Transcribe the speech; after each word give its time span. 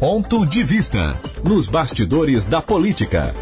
Ponto 0.00 0.46
de 0.46 0.62
vista 0.62 1.16
nos 1.44 1.66
bastidores 1.66 2.46
da 2.46 2.62
política. 2.62 3.34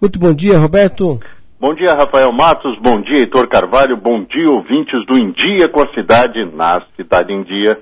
Muito 0.00 0.18
bom 0.18 0.32
dia, 0.32 0.56
Roberto. 0.56 1.20
Bom 1.60 1.74
dia, 1.74 1.92
Rafael 1.92 2.32
Matos. 2.32 2.74
Bom 2.80 3.02
dia, 3.02 3.18
Heitor 3.18 3.48
Carvalho. 3.48 3.98
Bom 3.98 4.24
dia, 4.24 4.50
ouvintes 4.50 5.04
do 5.06 5.18
Em 5.18 5.30
Dia 5.32 5.68
com 5.68 5.82
a 5.82 5.92
Cidade, 5.92 6.42
na 6.54 6.82
Cidade 6.96 7.34
em 7.34 7.42
Dia. 7.44 7.78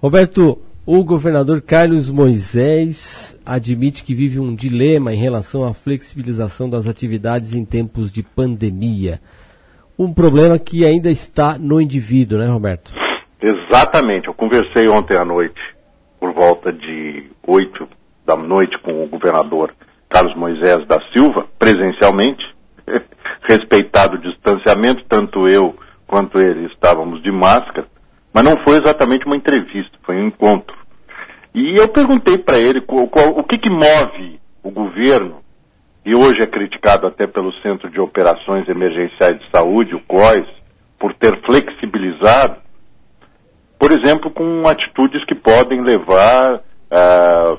Roberto, 0.00 0.58
o 0.86 1.04
governador 1.04 1.60
Carlos 1.60 2.10
Moisés 2.10 3.38
admite 3.44 4.02
que 4.02 4.14
vive 4.14 4.40
um 4.40 4.54
dilema 4.54 5.12
em 5.12 5.18
relação 5.18 5.62
à 5.62 5.74
flexibilização 5.74 6.70
das 6.70 6.86
atividades 6.86 7.52
em 7.52 7.66
tempos 7.66 8.10
de 8.10 8.22
pandemia. 8.22 9.20
Um 9.98 10.14
problema 10.14 10.58
que 10.58 10.86
ainda 10.86 11.10
está 11.10 11.58
no 11.58 11.78
indivíduo, 11.82 12.38
né, 12.38 12.46
Roberto? 12.46 12.94
Exatamente. 13.42 14.28
Eu 14.28 14.34
conversei 14.34 14.88
ontem 14.88 15.16
à 15.16 15.24
noite, 15.24 15.60
por 16.22 16.32
volta 16.32 16.72
de 16.72 17.32
8 17.44 17.88
da 18.24 18.36
noite, 18.36 18.78
com 18.78 19.02
o 19.02 19.08
governador 19.08 19.74
Carlos 20.08 20.36
Moisés 20.36 20.86
da 20.86 21.00
Silva, 21.12 21.48
presencialmente, 21.58 22.44
respeitado 23.42 24.14
o 24.14 24.20
distanciamento, 24.20 25.04
tanto 25.08 25.48
eu 25.48 25.76
quanto 26.06 26.38
ele 26.38 26.66
estávamos 26.66 27.20
de 27.24 27.32
máscara. 27.32 27.88
Mas 28.32 28.44
não 28.44 28.56
foi 28.62 28.76
exatamente 28.76 29.26
uma 29.26 29.34
entrevista, 29.34 29.98
foi 30.04 30.14
um 30.14 30.28
encontro. 30.28 30.76
E 31.52 31.76
eu 31.76 31.88
perguntei 31.88 32.38
para 32.38 32.56
ele 32.56 32.80
qual, 32.82 33.08
qual, 33.08 33.30
o 33.30 33.42
que, 33.42 33.58
que 33.58 33.68
move 33.68 34.38
o 34.62 34.70
governo, 34.70 35.42
e 36.06 36.14
hoje 36.14 36.40
é 36.40 36.46
criticado 36.46 37.04
até 37.04 37.26
pelo 37.26 37.52
Centro 37.54 37.90
de 37.90 37.98
Operações 37.98 38.68
Emergenciais 38.68 39.40
de 39.40 39.50
Saúde, 39.50 39.96
o 39.96 40.00
COIS, 40.02 40.46
por 41.00 41.14
ter 41.14 41.36
flexibilizado, 41.44 42.58
por 43.82 43.90
exemplo, 43.90 44.30
com 44.30 44.68
atitudes 44.68 45.24
que 45.24 45.34
podem 45.34 45.82
levar 45.82 46.54
uh, 46.54 47.58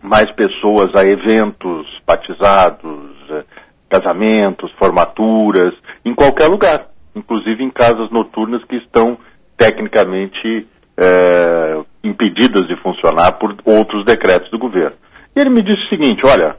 mais 0.00 0.30
pessoas 0.32 0.88
a 0.94 1.06
eventos 1.06 1.86
batizados, 2.06 3.12
uh, 3.28 3.44
casamentos, 3.90 4.72
formaturas, 4.78 5.74
em 6.02 6.14
qualquer 6.14 6.46
lugar, 6.46 6.88
inclusive 7.14 7.62
em 7.62 7.68
casas 7.68 8.10
noturnas 8.10 8.64
que 8.64 8.76
estão 8.76 9.18
tecnicamente 9.58 10.66
é, 10.96 11.78
impedidas 12.02 12.66
de 12.66 12.76
funcionar 12.82 13.32
por 13.32 13.54
outros 13.66 14.02
decretos 14.06 14.50
do 14.50 14.58
governo. 14.58 14.96
E 15.36 15.40
ele 15.40 15.50
me 15.50 15.62
disse 15.62 15.84
o 15.84 15.88
seguinte: 15.90 16.24
olha, 16.24 16.56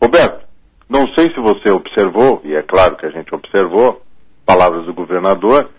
Roberto, 0.00 0.44
não 0.86 1.08
sei 1.14 1.32
se 1.32 1.40
você 1.40 1.70
observou, 1.70 2.42
e 2.44 2.54
é 2.54 2.62
claro 2.62 2.94
que 2.96 3.06
a 3.06 3.10
gente 3.10 3.34
observou, 3.34 4.02
palavras 4.44 4.84
do 4.84 4.92
governador, 4.92 5.70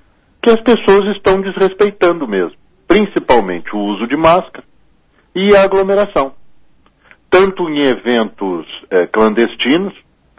que 0.42 0.50
as 0.50 0.62
pessoas 0.62 1.16
estão 1.16 1.42
desrespeitando 1.42 2.28
mesmo, 2.28 2.56
principalmente 2.88 3.76
o 3.76 3.80
uso 3.80 4.08
de 4.08 4.16
máscara 4.16 4.64
e 5.36 5.56
a 5.56 5.64
aglomeração. 5.64 6.34
Tanto 7.30 7.70
em 7.70 7.84
eventos 7.84 8.66
é, 8.90 9.06
clandestinos, 9.06 9.94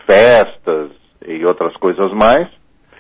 festas 0.07 0.91
e 1.27 1.45
outras 1.45 1.75
coisas 1.77 2.13
mais, 2.13 2.49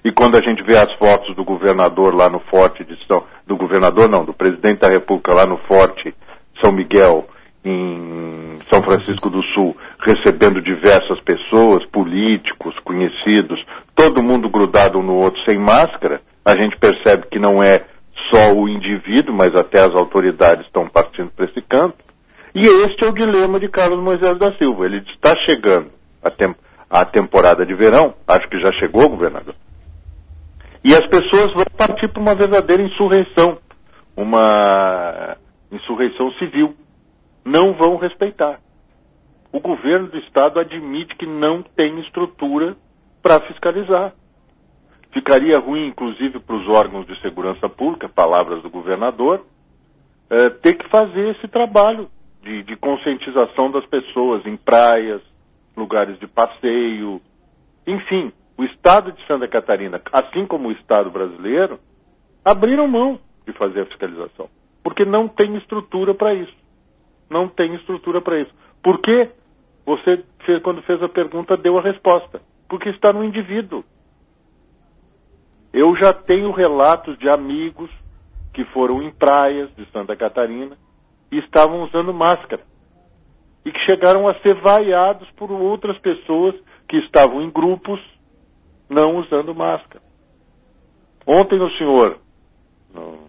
e 0.04 0.12
quando 0.12 0.36
a 0.36 0.40
gente 0.40 0.62
vê 0.62 0.76
as 0.76 0.92
fotos 0.94 1.34
do 1.36 1.44
governador 1.44 2.14
lá 2.14 2.30
no 2.30 2.40
Forte 2.40 2.84
de 2.84 2.96
São. 3.06 3.24
Do 3.46 3.56
governador, 3.56 4.08
não, 4.08 4.24
do 4.24 4.32
presidente 4.32 4.80
da 4.80 4.88
República 4.88 5.34
lá 5.34 5.44
no 5.44 5.58
Forte 5.58 6.14
São 6.62 6.72
Miguel, 6.72 7.26
em 7.64 8.54
São 8.62 8.82
Francisco 8.82 9.28
do 9.28 9.42
Sul, 9.52 9.76
recebendo 10.00 10.62
diversas 10.62 11.20
pessoas, 11.20 11.84
políticos, 11.86 12.74
conhecidos, 12.84 13.62
todo 13.94 14.22
mundo 14.22 14.48
grudado 14.48 14.98
um 14.98 15.02
no 15.02 15.16
outro 15.16 15.42
sem 15.44 15.58
máscara, 15.58 16.22
a 16.44 16.52
gente 16.52 16.76
percebe 16.78 17.26
que 17.30 17.38
não 17.38 17.62
é 17.62 17.84
só 18.30 18.52
o 18.52 18.68
indivíduo, 18.68 19.34
mas 19.34 19.54
até 19.54 19.80
as 19.80 19.94
autoridades 19.94 20.66
estão 20.66 20.88
partindo 20.88 21.30
para 21.30 21.46
esse 21.46 21.60
canto. 21.62 21.98
E 22.54 22.66
este 22.66 23.04
é 23.04 23.08
o 23.08 23.14
dilema 23.14 23.60
de 23.60 23.68
Carlos 23.68 24.02
Moisés 24.02 24.38
da 24.38 24.52
Silva. 24.56 24.86
Ele 24.86 25.04
está 25.14 25.34
chegando 25.48 25.90
a, 26.22 26.30
tem 26.30 26.54
a 26.88 27.04
temporada 27.04 27.64
de 27.64 27.74
verão, 27.74 28.14
acho 28.26 28.48
que 28.48 28.60
já 28.60 28.72
chegou, 28.72 29.08
governador 29.08 29.54
e 30.84 30.94
as 30.94 31.06
pessoas 31.06 31.52
vão 31.52 31.64
partir 31.76 32.08
para 32.08 32.22
uma 32.22 32.34
verdadeira 32.34 32.82
insurreição, 32.82 33.58
uma 34.16 35.36
insurreição 35.70 36.32
civil. 36.32 36.74
Não 37.44 37.74
vão 37.74 37.96
respeitar. 37.96 38.60
O 39.52 39.60
governo 39.60 40.08
do 40.08 40.18
estado 40.18 40.58
admite 40.58 41.16
que 41.16 41.26
não 41.26 41.62
tem 41.62 42.00
estrutura 42.00 42.76
para 43.22 43.40
fiscalizar. 43.40 44.12
Ficaria 45.12 45.58
ruim, 45.58 45.88
inclusive, 45.88 46.38
para 46.38 46.56
os 46.56 46.68
órgãos 46.68 47.06
de 47.06 47.20
segurança 47.20 47.68
pública, 47.68 48.08
palavras 48.08 48.62
do 48.62 48.70
governador, 48.70 49.44
é, 50.28 50.48
ter 50.48 50.74
que 50.74 50.88
fazer 50.88 51.36
esse 51.36 51.48
trabalho 51.48 52.08
de, 52.42 52.62
de 52.62 52.76
conscientização 52.76 53.70
das 53.70 53.84
pessoas 53.86 54.46
em 54.46 54.56
praias, 54.56 55.20
lugares 55.76 56.18
de 56.18 56.26
passeio, 56.26 57.20
enfim, 57.86 58.32
o 58.56 58.64
Estado 58.64 59.12
de 59.12 59.26
Santa 59.26 59.48
Catarina, 59.48 60.00
assim 60.12 60.46
como 60.46 60.68
o 60.68 60.72
Estado 60.72 61.10
brasileiro, 61.10 61.80
abriram 62.44 62.86
mão 62.86 63.18
de 63.46 63.52
fazer 63.54 63.80
a 63.80 63.86
fiscalização. 63.86 64.48
Porque 64.82 65.04
não 65.04 65.28
tem 65.28 65.56
estrutura 65.56 66.14
para 66.14 66.34
isso. 66.34 66.54
Não 67.28 67.48
tem 67.48 67.74
estrutura 67.74 68.20
para 68.20 68.40
isso. 68.40 68.52
Por 68.82 69.00
quê? 69.00 69.30
Você, 69.86 70.22
quando 70.62 70.82
fez 70.82 71.02
a 71.02 71.08
pergunta, 71.08 71.56
deu 71.56 71.78
a 71.78 71.82
resposta. 71.82 72.40
Porque 72.68 72.88
está 72.90 73.12
no 73.12 73.24
indivíduo. 73.24 73.84
Eu 75.72 75.94
já 75.96 76.12
tenho 76.12 76.50
relatos 76.50 77.18
de 77.18 77.28
amigos 77.28 77.90
que 78.52 78.64
foram 78.66 79.02
em 79.02 79.10
praias 79.10 79.70
de 79.76 79.86
Santa 79.92 80.16
Catarina 80.16 80.76
e 81.30 81.38
estavam 81.38 81.82
usando 81.82 82.12
máscara. 82.12 82.62
E 83.64 83.70
que 83.70 83.78
chegaram 83.80 84.26
a 84.26 84.34
ser 84.40 84.54
vaiados 84.60 85.30
por 85.32 85.50
outras 85.52 85.96
pessoas 85.98 86.54
que 86.88 86.96
estavam 86.98 87.40
em 87.42 87.50
grupos 87.50 88.00
não 88.88 89.18
usando 89.18 89.54
máscara. 89.54 90.02
Ontem 91.24 91.60
o 91.60 91.70
senhor, 91.76 92.18
no, 92.92 93.28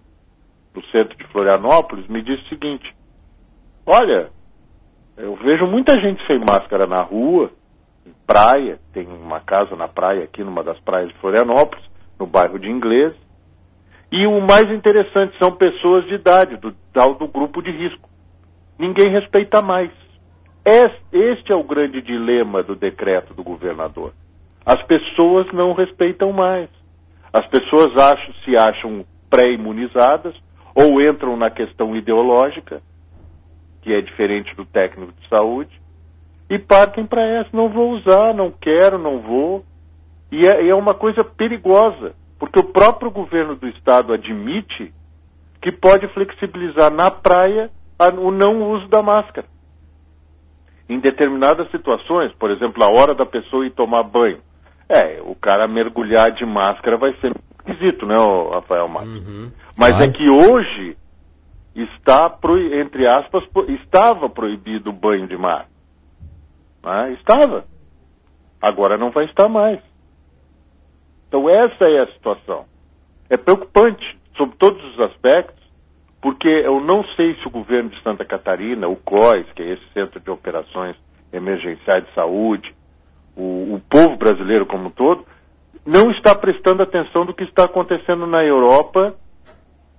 no 0.73 0.83
centro 0.85 1.15
de 1.15 1.27
Florianópolis, 1.27 2.07
me 2.07 2.23
disse 2.23 2.43
o 2.45 2.49
seguinte: 2.49 2.95
olha, 3.85 4.31
eu 5.15 5.35
vejo 5.35 5.67
muita 5.67 5.93
gente 6.01 6.25
sem 6.25 6.39
máscara 6.39 6.87
na 6.87 7.03
rua, 7.03 7.51
em 8.05 8.13
praia, 8.25 8.79
tem 8.91 9.05
uma 9.07 9.39
casa 9.41 9.75
na 9.75 9.87
praia 9.87 10.23
aqui, 10.23 10.43
numa 10.43 10.63
das 10.63 10.79
praias 10.79 11.09
de 11.09 11.19
Florianópolis, 11.19 11.90
no 12.21 12.27
bairro 12.27 12.59
de 12.59 12.69
Inglês. 12.69 13.13
E 14.11 14.27
o 14.27 14.39
mais 14.41 14.69
interessante 14.69 15.35
são 15.39 15.51
pessoas 15.51 16.05
de 16.05 16.13
idade, 16.13 16.55
do 16.57 16.71
do 17.17 17.27
grupo 17.27 17.61
de 17.61 17.71
risco. 17.71 18.07
Ninguém 18.77 19.09
respeita 19.09 19.61
mais. 19.61 19.89
Este 20.63 21.51
é 21.51 21.55
o 21.55 21.63
grande 21.63 22.01
dilema 22.01 22.61
do 22.61 22.75
decreto 22.75 23.33
do 23.33 23.43
governador. 23.43 24.13
As 24.65 24.81
pessoas 24.83 25.47
não 25.53 25.73
respeitam 25.73 26.31
mais. 26.31 26.69
As 27.33 27.47
pessoas 27.47 27.97
acham, 27.97 28.33
se 28.43 28.55
acham 28.57 29.05
pré-imunizadas 29.29 30.35
ou 30.75 31.01
entram 31.01 31.35
na 31.37 31.49
questão 31.49 31.95
ideológica, 31.95 32.81
que 33.81 33.93
é 33.93 34.01
diferente 34.01 34.53
do 34.55 34.65
técnico 34.65 35.13
de 35.13 35.27
saúde, 35.29 35.81
e 36.49 36.59
partem 36.59 37.05
para 37.05 37.23
essa. 37.23 37.49
Não 37.53 37.69
vou 37.69 37.91
usar, 37.91 38.33
não 38.33 38.51
quero, 38.51 38.99
não 38.99 39.19
vou. 39.19 39.65
E 40.31 40.47
é, 40.47 40.69
é 40.69 40.75
uma 40.75 40.93
coisa 40.93 41.23
perigosa, 41.23 42.13
porque 42.39 42.59
o 42.59 42.63
próprio 42.63 43.11
governo 43.11 43.55
do 43.55 43.67
estado 43.67 44.13
admite 44.13 44.93
que 45.61 45.71
pode 45.71 46.07
flexibilizar 46.13 46.91
na 46.91 47.11
praia 47.11 47.69
o 48.17 48.31
não 48.31 48.71
uso 48.71 48.87
da 48.87 49.01
máscara. 49.03 49.45
Em 50.89 50.99
determinadas 50.99 51.69
situações, 51.69 52.33
por 52.33 52.49
exemplo, 52.49 52.83
a 52.83 52.89
hora 52.89 53.13
da 53.13 53.25
pessoa 53.25 53.65
ir 53.65 53.71
tomar 53.71 54.03
banho, 54.03 54.39
é, 54.89 55.21
o 55.23 55.35
cara 55.35 55.67
mergulhar 55.67 56.31
de 56.31 56.45
máscara 56.45 56.97
vai 56.97 57.13
ser 57.21 57.31
esquisito, 57.59 58.05
né, 58.05 58.15
Rafael 58.53 58.87
Matos? 58.87 59.25
Uhum. 59.25 59.51
Mas 59.77 60.01
é 60.01 60.07
que 60.07 60.29
hoje 60.29 60.97
está, 61.75 62.37
entre 62.73 63.07
aspas, 63.07 63.43
estava 63.69 64.29
proibido 64.29 64.89
o 64.89 64.93
banho 64.93 65.27
de 65.27 65.37
mar. 65.37 65.67
Né? 66.83 67.13
Estava. 67.13 67.65
Agora 68.61 68.97
não 68.97 69.11
vai 69.11 69.25
estar 69.25 69.47
mais. 69.47 69.79
Então 71.31 71.49
essa 71.49 71.89
é 71.89 72.01
a 72.01 72.07
situação. 72.07 72.65
É 73.29 73.37
preocupante, 73.37 74.19
sob 74.35 74.53
todos 74.57 74.83
os 74.83 74.99
aspectos, 74.99 75.63
porque 76.21 76.49
eu 76.49 76.81
não 76.81 77.05
sei 77.15 77.35
se 77.35 77.47
o 77.47 77.49
governo 77.49 77.89
de 77.89 78.03
Santa 78.03 78.25
Catarina, 78.25 78.89
o 78.89 78.97
COIS, 78.97 79.45
que 79.55 79.63
é 79.63 79.71
esse 79.71 79.93
Centro 79.93 80.19
de 80.19 80.29
Operações 80.29 80.97
Emergenciais 81.31 82.05
de 82.05 82.13
Saúde, 82.13 82.75
o, 83.33 83.75
o 83.75 83.81
povo 83.89 84.17
brasileiro 84.17 84.65
como 84.65 84.87
um 84.87 84.91
todo, 84.91 85.25
não 85.85 86.11
está 86.11 86.35
prestando 86.35 86.83
atenção 86.83 87.25
do 87.25 87.33
que 87.33 87.45
está 87.45 87.63
acontecendo 87.63 88.27
na 88.27 88.43
Europa, 88.43 89.15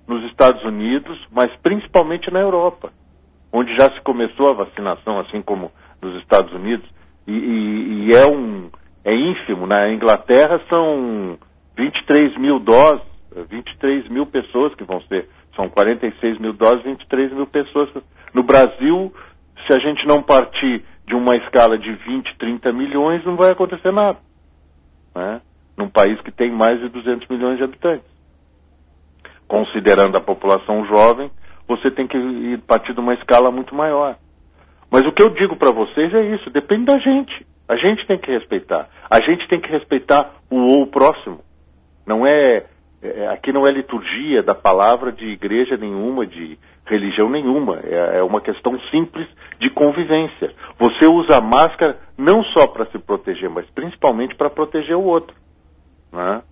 nos 0.06 0.22
Estados 0.30 0.62
Unidos, 0.64 1.18
mas 1.30 1.50
principalmente 1.62 2.30
na 2.30 2.40
Europa, 2.40 2.92
onde 3.50 3.74
já 3.74 3.90
se 3.90 4.02
começou 4.02 4.50
a 4.50 4.64
vacinação, 4.64 5.18
assim 5.20 5.40
como 5.40 5.72
nos 6.02 6.14
Estados 6.20 6.52
Unidos, 6.52 6.86
e, 7.26 7.32
e, 7.32 8.06
e 8.08 8.14
é 8.14 8.26
um 8.26 8.70
é 9.04 9.14
ínfimo. 9.14 9.66
Na 9.66 9.90
Inglaterra 9.90 10.60
são 10.68 11.38
23 11.76 12.36
mil 12.38 12.58
doses, 12.58 13.02
23 13.48 14.08
mil 14.08 14.26
pessoas 14.26 14.74
que 14.74 14.84
vão 14.84 15.00
ser 15.02 15.28
São 15.56 15.68
46 15.68 16.38
mil 16.38 16.52
doses, 16.52 16.82
23 16.84 17.32
mil 17.32 17.46
pessoas. 17.46 17.88
No 18.32 18.42
Brasil, 18.42 19.12
se 19.66 19.72
a 19.72 19.78
gente 19.78 20.06
não 20.06 20.22
partir 20.22 20.84
de 21.06 21.14
uma 21.14 21.36
escala 21.36 21.78
de 21.78 21.92
20, 21.92 22.38
30 22.38 22.72
milhões, 22.72 23.24
não 23.24 23.36
vai 23.36 23.50
acontecer 23.50 23.92
nada. 23.92 24.18
Né? 25.14 25.40
Num 25.76 25.88
país 25.88 26.20
que 26.22 26.30
tem 26.30 26.50
mais 26.50 26.80
de 26.80 26.88
200 26.88 27.28
milhões 27.28 27.58
de 27.58 27.64
habitantes. 27.64 28.10
Considerando 29.46 30.16
a 30.16 30.20
população 30.20 30.86
jovem, 30.86 31.30
você 31.68 31.90
tem 31.90 32.06
que 32.06 32.16
ir 32.16 32.58
partir 32.60 32.94
de 32.94 33.00
uma 33.00 33.14
escala 33.14 33.50
muito 33.50 33.74
maior. 33.74 34.16
Mas 34.90 35.04
o 35.04 35.12
que 35.12 35.22
eu 35.22 35.28
digo 35.30 35.56
para 35.56 35.70
vocês 35.70 36.12
é 36.14 36.34
isso, 36.34 36.48
depende 36.50 36.86
da 36.86 36.98
gente. 36.98 37.46
A 37.68 37.76
gente 37.76 38.06
tem 38.06 38.18
que 38.18 38.30
respeitar. 38.30 38.88
A 39.08 39.20
gente 39.20 39.46
tem 39.48 39.60
que 39.60 39.70
respeitar 39.70 40.34
o 40.50 40.56
ou 40.56 40.86
próximo. 40.86 41.40
Não 42.06 42.26
é, 42.26 42.66
é, 43.02 43.28
aqui 43.28 43.52
não 43.52 43.66
é 43.66 43.70
liturgia 43.70 44.42
da 44.42 44.54
palavra 44.54 45.12
de 45.12 45.26
igreja 45.26 45.76
nenhuma, 45.76 46.26
de 46.26 46.58
religião 46.86 47.30
nenhuma. 47.30 47.80
É, 47.84 48.18
é 48.18 48.22
uma 48.22 48.40
questão 48.40 48.78
simples 48.90 49.26
de 49.58 49.70
convivência. 49.70 50.52
Você 50.78 51.06
usa 51.06 51.40
máscara 51.40 51.98
não 52.18 52.42
só 52.44 52.66
para 52.66 52.86
se 52.86 52.98
proteger, 52.98 53.48
mas 53.48 53.68
principalmente 53.70 54.34
para 54.34 54.50
proteger 54.50 54.96
o 54.96 55.04
outro. 55.04 55.34
Né? 56.12 56.42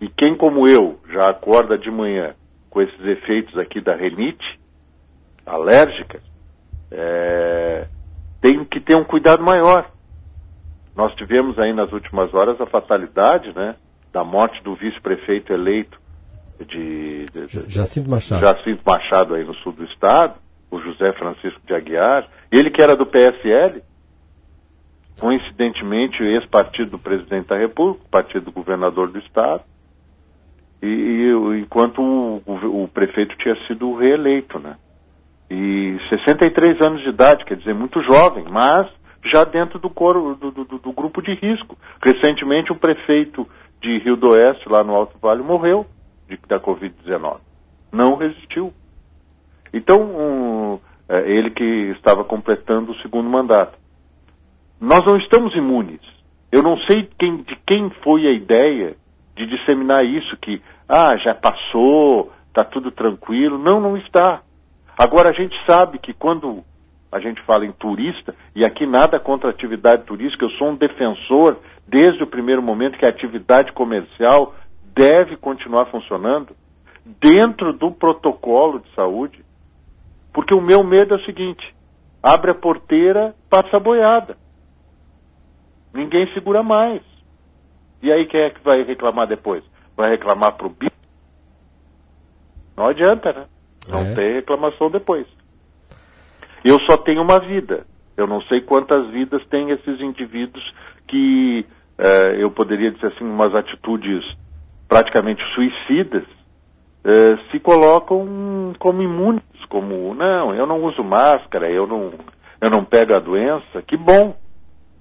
E 0.00 0.08
quem 0.08 0.34
como 0.34 0.66
eu 0.66 0.98
já 1.10 1.28
acorda 1.28 1.76
de 1.76 1.90
manhã 1.90 2.34
com 2.70 2.80
esses 2.80 3.04
efeitos 3.04 3.58
aqui 3.58 3.80
da 3.80 3.94
renite 3.94 4.58
alérgica, 5.44 6.20
é, 6.90 7.86
tem 8.40 8.64
que 8.64 8.80
ter 8.80 8.94
um 8.94 9.04
cuidado 9.04 9.42
maior. 9.42 9.90
Nós 10.96 11.14
tivemos 11.14 11.58
aí 11.58 11.72
nas 11.72 11.92
últimas 11.92 12.32
horas 12.34 12.60
a 12.60 12.66
fatalidade, 12.66 13.52
né, 13.54 13.76
da 14.12 14.24
morte 14.24 14.62
do 14.62 14.74
vice-prefeito 14.74 15.52
eleito 15.52 15.98
de, 16.66 17.26
de, 17.26 17.46
de, 17.46 17.64
Jacinto 17.68 18.10
Machado. 18.10 18.44
Jacinto 18.44 18.82
Machado 18.84 19.34
aí 19.34 19.44
no 19.44 19.54
sul 19.56 19.72
do 19.72 19.84
estado, 19.84 20.34
o 20.70 20.80
José 20.80 21.12
Francisco 21.12 21.60
de 21.66 21.74
Aguiar, 21.74 22.28
ele 22.50 22.70
que 22.70 22.82
era 22.82 22.96
do 22.96 23.06
PSL, 23.06 23.82
coincidentemente 25.20 26.22
ex-partido 26.22 26.92
do 26.92 26.98
presidente 26.98 27.48
da 27.48 27.56
República, 27.56 28.04
partido 28.10 28.46
do 28.46 28.52
governador 28.52 29.10
do 29.10 29.18
estado, 29.18 29.62
e, 30.82 30.86
e 30.86 31.60
enquanto 31.60 32.00
o, 32.00 32.42
o, 32.46 32.84
o, 32.84 32.88
prefeito 32.88 33.36
tinha 33.36 33.54
sido 33.66 33.94
reeleito, 33.94 34.58
né? 34.58 34.76
E 35.50 35.98
63 36.08 36.80
anos 36.80 37.02
de 37.02 37.08
idade, 37.08 37.44
quer 37.44 37.56
dizer, 37.56 37.74
muito 37.74 38.02
jovem, 38.02 38.44
mas 38.48 38.86
já 39.24 39.44
dentro 39.44 39.78
do, 39.78 39.90
coro, 39.90 40.34
do, 40.34 40.50
do, 40.50 40.64
do 40.64 40.92
grupo 40.92 41.20
de 41.22 41.34
risco. 41.34 41.76
Recentemente, 42.02 42.72
o 42.72 42.76
prefeito 42.76 43.46
de 43.80 43.98
Rio 43.98 44.16
do 44.16 44.30
Oeste, 44.30 44.68
lá 44.68 44.82
no 44.82 44.94
Alto 44.94 45.18
Vale, 45.18 45.42
morreu 45.42 45.86
de, 46.28 46.38
da 46.48 46.58
Covid-19. 46.58 47.38
Não 47.92 48.16
resistiu. 48.16 48.72
Então, 49.72 50.02
um, 50.02 50.78
é, 51.08 51.30
ele 51.30 51.50
que 51.50 51.64
estava 51.96 52.24
completando 52.24 52.92
o 52.92 52.98
segundo 53.02 53.28
mandato. 53.28 53.78
Nós 54.80 55.04
não 55.04 55.16
estamos 55.16 55.54
imunes. 55.54 56.00
Eu 56.50 56.62
não 56.62 56.78
sei 56.78 57.08
quem, 57.18 57.38
de 57.38 57.56
quem 57.66 57.90
foi 58.02 58.26
a 58.26 58.32
ideia 58.32 58.96
de 59.36 59.46
disseminar 59.46 60.04
isso, 60.04 60.36
que, 60.38 60.62
ah, 60.88 61.16
já 61.16 61.34
passou, 61.34 62.32
está 62.48 62.64
tudo 62.64 62.90
tranquilo. 62.90 63.58
Não, 63.58 63.80
não 63.80 63.96
está. 63.96 64.42
Agora, 64.98 65.30
a 65.30 65.32
gente 65.32 65.54
sabe 65.66 65.98
que 65.98 66.12
quando 66.12 66.64
a 67.12 67.18
gente 67.18 67.42
fala 67.42 67.66
em 67.66 67.72
turista, 67.72 68.34
e 68.54 68.64
aqui 68.64 68.86
nada 68.86 69.18
contra 69.18 69.48
a 69.48 69.52
atividade 69.52 70.04
turística, 70.04 70.44
eu 70.44 70.50
sou 70.50 70.68
um 70.68 70.76
defensor 70.76 71.58
desde 71.86 72.22
o 72.22 72.26
primeiro 72.26 72.62
momento 72.62 72.98
que 72.98 73.04
a 73.04 73.08
atividade 73.08 73.72
comercial 73.72 74.54
deve 74.94 75.36
continuar 75.36 75.86
funcionando 75.86 76.54
dentro 77.04 77.72
do 77.72 77.90
protocolo 77.90 78.80
de 78.80 78.94
saúde. 78.94 79.44
Porque 80.32 80.54
o 80.54 80.60
meu 80.60 80.84
medo 80.84 81.14
é 81.14 81.16
o 81.16 81.24
seguinte: 81.24 81.74
abre 82.22 82.52
a 82.52 82.54
porteira, 82.54 83.34
passa 83.48 83.76
a 83.76 83.80
boiada. 83.80 84.36
Ninguém 85.92 86.32
segura 86.32 86.62
mais. 86.62 87.02
E 88.00 88.12
aí 88.12 88.26
quem 88.26 88.40
é 88.40 88.50
que 88.50 88.62
vai 88.62 88.82
reclamar 88.84 89.26
depois? 89.26 89.64
Vai 89.96 90.10
reclamar 90.10 90.52
para 90.52 90.66
o 90.66 90.70
bicho? 90.70 90.90
Não 92.76 92.86
adianta, 92.86 93.32
né? 93.32 93.46
Não 93.88 94.00
é. 94.00 94.14
tem 94.14 94.34
reclamação 94.34 94.90
depois. 94.90 95.26
Eu 96.64 96.78
só 96.88 96.96
tenho 96.96 97.22
uma 97.22 97.38
vida. 97.38 97.86
Eu 98.16 98.26
não 98.26 98.40
sei 98.42 98.60
quantas 98.60 99.08
vidas 99.10 99.44
têm 99.46 99.70
esses 99.70 100.00
indivíduos 100.00 100.62
que 101.08 101.64
eh, 101.98 102.36
eu 102.38 102.50
poderia 102.50 102.90
dizer 102.90 103.08
assim, 103.08 103.24
umas 103.24 103.54
atitudes 103.54 104.24
praticamente 104.88 105.42
suicidas, 105.54 106.24
eh, 107.04 107.38
se 107.50 107.58
colocam 107.60 108.72
como 108.78 109.02
imunes, 109.02 109.42
como 109.68 110.14
não, 110.14 110.54
eu 110.54 110.66
não 110.66 110.82
uso 110.82 111.02
máscara, 111.02 111.70
eu 111.70 111.86
não, 111.86 112.12
eu 112.60 112.68
não 112.68 112.84
pego 112.84 113.14
a 113.14 113.20
doença, 113.20 113.82
que 113.86 113.96
bom. 113.96 114.36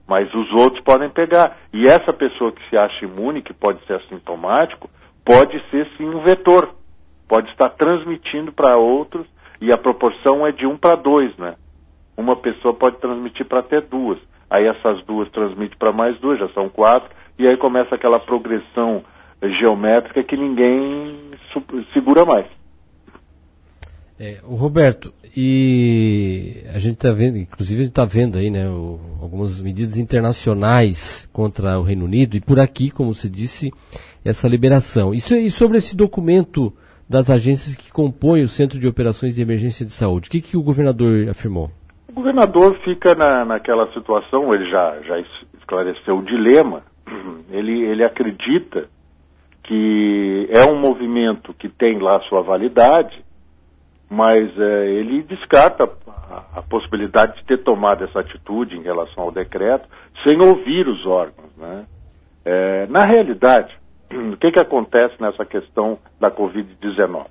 Mas 0.08 0.34
os 0.34 0.52
outros 0.54 0.84
podem 0.84 1.10
pegar. 1.10 1.58
E 1.72 1.88
essa 1.88 2.12
pessoa 2.12 2.52
que 2.52 2.68
se 2.70 2.76
acha 2.76 3.06
imune, 3.06 3.44
que 3.44 3.54
pode 3.54 3.86
ser 3.86 3.94
assintomático, 3.94 4.90
pode 5.24 5.62
ser 5.70 5.88
sim 5.98 6.10
um 6.10 6.24
vetor. 6.24 6.74
Pode 7.28 7.48
estar 7.52 7.70
transmitindo 7.70 8.52
para 8.52 8.80
outros 8.80 9.28
e 9.62 9.72
a 9.72 9.78
proporção 9.78 10.46
é 10.46 10.52
de 10.52 10.66
um 10.66 10.78
para 10.78 10.96
dois, 10.96 11.36
né? 11.38 11.56
Uma 12.16 12.36
pessoa 12.36 12.74
pode 12.74 12.98
transmitir 12.98 13.46
para 13.46 13.60
até 13.60 13.82
duas. 13.82 14.20
Aí 14.50 14.66
essas 14.66 15.04
duas 15.06 15.30
transmitem 15.32 15.78
para 15.78 15.92
mais 15.92 16.18
duas, 16.20 16.40
já 16.40 16.50
são 16.50 16.70
quatro, 16.70 17.10
e 17.38 17.48
aí 17.48 17.56
começa 17.58 17.96
aquela 17.96 18.20
progressão 18.20 19.04
geométrica 19.62 20.24
que 20.24 20.36
ninguém 20.36 21.32
segura 21.94 22.26
mais. 22.26 22.46
É, 24.20 24.40
o 24.44 24.56
Roberto, 24.56 25.14
e 25.36 26.64
a 26.74 26.78
gente 26.78 26.96
está 26.96 27.12
vendo, 27.12 27.38
inclusive 27.38 27.80
a 27.80 27.84
gente 27.84 27.92
está 27.92 28.04
vendo 28.04 28.38
aí, 28.38 28.50
né, 28.50 28.68
o, 28.70 29.00
algumas 29.22 29.62
medidas 29.62 29.98
internacionais 29.98 31.30
contra 31.32 31.80
o 31.80 31.84
Reino 31.84 32.04
Unido 32.04 32.36
e 32.36 32.42
por 32.42 32.60
aqui, 32.60 32.90
como 32.90 33.14
você 33.14 33.30
disse, 33.30 33.72
essa 34.26 34.48
liberação. 34.48 35.14
Isso, 35.14 35.34
e 35.34 35.50
sobre 35.50 35.78
esse 35.78 35.96
documento 35.96 36.74
das 37.10 37.30
agências 37.30 37.76
que 37.76 37.92
compõem 37.92 38.44
o 38.44 38.48
Centro 38.48 38.80
de 38.80 38.88
Operações 38.88 39.34
de 39.34 39.42
Emergência 39.42 39.84
de 39.84 39.92
Saúde. 39.92 40.30
O 40.30 40.32
que, 40.32 40.42
que 40.42 40.56
o 40.56 40.62
governador 40.62 41.28
afirmou? 41.28 41.72
O 42.10 42.14
governador 42.14 42.78
fica 42.84 43.16
na, 43.16 43.44
naquela 43.44 43.92
situação, 43.94 44.54
ele 44.54 44.70
já, 44.70 45.00
já 45.02 45.20
esclareceu 45.58 46.20
o 46.20 46.24
dilema, 46.24 46.84
ele, 47.50 47.82
ele 47.82 48.06
acredita 48.06 48.88
que 49.64 50.48
é 50.52 50.64
um 50.66 50.80
movimento 50.80 51.54
que 51.54 51.70
tem 51.70 52.00
lá 52.00 52.20
sua 52.22 52.42
validade, 52.42 53.24
mas 54.10 54.50
é, 54.58 54.90
ele 54.90 55.24
descarta 55.24 55.90
a, 56.08 56.60
a, 56.60 56.62
possibilidade 56.64 57.38
de 57.38 57.46
ter 57.46 57.60
tomado 57.60 58.04
essa 58.04 58.20
atitude 58.20 58.76
em 58.76 58.82
relação 58.82 59.24
ao 59.24 59.32
decreto 59.32 59.88
sem 60.24 60.42
ouvir 60.42 60.88
os 60.88 61.06
órgãos. 61.06 61.52
Né? 61.56 61.86
É, 62.44 62.88
na 62.88 63.06
realidade, 63.06 63.79
o 64.12 64.38
que, 64.38 64.52
que 64.52 64.60
acontece 64.60 65.16
nessa 65.20 65.46
questão 65.46 66.00
da 66.20 66.32
Covid-19? 66.32 67.28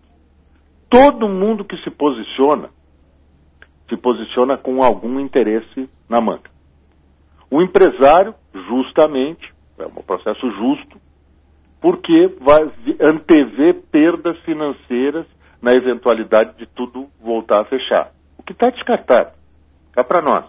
Todo 0.88 1.28
mundo 1.28 1.64
que 1.64 1.76
se 1.78 1.90
posiciona, 1.90 2.70
se 3.88 3.96
posiciona 3.96 4.56
com 4.56 4.82
algum 4.82 5.20
interesse 5.20 5.88
na 6.08 6.20
manga. 6.20 6.50
O 7.50 7.62
empresário, 7.62 8.34
justamente, 8.52 9.52
é 9.78 9.86
um 9.86 10.02
processo 10.02 10.50
justo, 10.52 11.00
porque 11.80 12.28
vai 12.40 12.70
antever 13.00 13.82
perdas 13.90 14.38
financeiras 14.40 15.26
na 15.60 15.74
eventualidade 15.74 16.56
de 16.56 16.66
tudo 16.66 17.08
voltar 17.20 17.60
a 17.60 17.64
fechar. 17.64 18.12
O 18.36 18.42
que 18.42 18.52
está 18.52 18.70
descartado. 18.70 19.32
Cá 19.92 20.04
para 20.04 20.22
nós. 20.22 20.44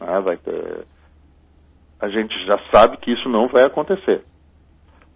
Ah, 0.00 0.20
ter... 0.42 0.86
A 2.00 2.08
gente 2.08 2.34
já 2.46 2.58
sabe 2.70 2.98
que 2.98 3.10
isso 3.10 3.28
não 3.28 3.48
vai 3.48 3.64
acontecer. 3.64 4.22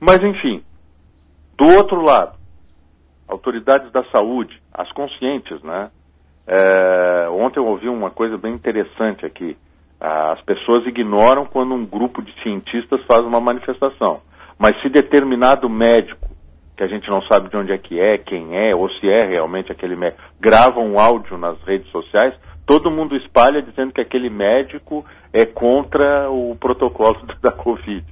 Mas, 0.01 0.23
enfim, 0.23 0.65
do 1.59 1.67
outro 1.67 2.01
lado, 2.01 2.39
autoridades 3.29 3.93
da 3.93 4.03
saúde, 4.05 4.61
as 4.73 4.91
conscientes, 4.93 5.63
né? 5.63 5.91
É, 6.47 7.29
ontem 7.29 7.61
eu 7.61 7.67
ouvi 7.67 7.89
uma 7.89 8.11
coisa 8.11 8.37
bem 8.37 8.55
interessante 8.55 9.25
aqui. 9.27 9.57
As 10.01 10.41
pessoas 10.43 10.87
ignoram 10.87 11.45
quando 11.45 11.75
um 11.75 11.85
grupo 11.85 12.23
de 12.23 12.33
cientistas 12.43 13.05
faz 13.05 13.21
uma 13.21 13.41
manifestação. 13.41 14.23
Mas 14.59 14.81
se 14.81 14.89
determinado 14.89 15.69
médico, 15.69 16.29
que 16.77 16.83
a 16.83 16.87
gente 16.87 17.09
não 17.11 17.21
sabe 17.23 17.51
de 17.51 17.57
onde 17.57 17.73
é 17.73 17.79
que 17.79 18.01
é, 18.01 18.17
quem 18.17 18.57
é, 18.57 18.75
ou 18.75 18.89
se 18.93 19.09
é 19.09 19.27
realmente 19.27 19.71
aquele 19.71 19.95
médico, 19.95 20.23
grava 20.41 20.81
um 20.81 20.99
áudio 20.99 21.37
nas 21.37 21.61
redes 21.63 21.91
sociais, 21.91 22.35
todo 22.67 22.91
mundo 22.91 23.15
espalha 23.17 23.61
dizendo 23.61 23.93
que 23.93 24.01
aquele 24.01 24.31
médico 24.31 25.05
é 25.33 25.45
contra 25.45 26.31
o 26.31 26.57
protocolo 26.57 27.21
da 27.43 27.53
Covid. 27.53 28.05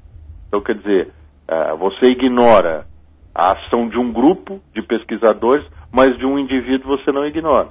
Então, 0.47 0.61
quer 0.61 0.75
dizer, 0.75 1.13
Uh, 1.49 1.77
você 1.79 2.07
ignora 2.07 2.87
a 3.35 3.53
ação 3.53 3.89
de 3.89 3.97
um 3.97 4.13
grupo 4.13 4.61
de 4.75 4.83
pesquisadores, 4.83 5.65
mas 5.91 6.17
de 6.19 6.27
um 6.27 6.39
indivíduo 6.39 6.99
você 6.99 7.11
não 7.11 7.25
ignora. 7.27 7.71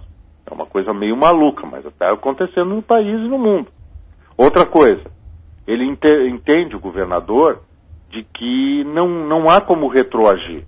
É 0.49 0.53
uma 0.53 0.65
coisa 0.65 0.93
meio 0.93 1.15
maluca, 1.15 1.67
mas 1.67 1.85
está 1.85 2.11
acontecendo 2.11 2.75
no 2.75 2.81
país 2.81 3.19
e 3.19 3.27
no 3.27 3.37
mundo. 3.37 3.67
Outra 4.37 4.65
coisa, 4.65 5.03
ele 5.67 5.83
entende, 5.83 6.75
o 6.75 6.79
governador, 6.79 7.61
de 8.09 8.23
que 8.23 8.83
não, 8.85 9.07
não 9.27 9.49
há 9.49 9.59
como 9.59 9.89
retroagir. 9.89 10.65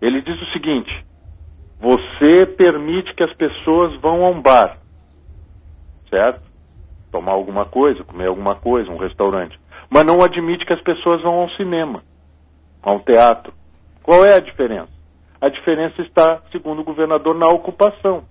Ele 0.00 0.20
diz 0.20 0.40
o 0.42 0.52
seguinte: 0.52 1.04
Você 1.80 2.44
permite 2.44 3.14
que 3.14 3.22
as 3.22 3.32
pessoas 3.34 3.98
vão 4.00 4.24
a 4.24 4.28
um 4.28 4.42
bar, 4.42 4.78
certo? 6.10 6.42
Tomar 7.10 7.32
alguma 7.32 7.64
coisa, 7.64 8.04
comer 8.04 8.26
alguma 8.26 8.56
coisa, 8.56 8.90
um 8.90 8.98
restaurante. 8.98 9.58
Mas 9.88 10.04
não 10.04 10.22
admite 10.22 10.66
que 10.66 10.72
as 10.72 10.82
pessoas 10.82 11.22
vão 11.22 11.34
ao 11.34 11.50
cinema, 11.50 12.02
ao 12.82 13.00
teatro. 13.00 13.52
Qual 14.02 14.24
é 14.24 14.34
a 14.34 14.40
diferença? 14.40 14.90
A 15.40 15.48
diferença 15.48 16.02
está, 16.02 16.42
segundo 16.50 16.80
o 16.80 16.84
governador, 16.84 17.34
na 17.34 17.48
ocupação. 17.48 18.24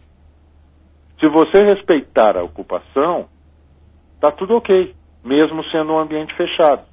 Se 1.19 1.29
você 1.29 1.63
respeitar 1.63 2.37
a 2.37 2.43
ocupação, 2.43 3.27
está 4.15 4.31
tudo 4.31 4.55
ok, 4.55 4.95
mesmo 5.23 5.63
sendo 5.65 5.93
um 5.93 5.99
ambiente 5.99 6.35
fechado. 6.35 6.83